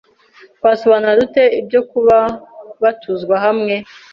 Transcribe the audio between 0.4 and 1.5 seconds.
twasobanura dute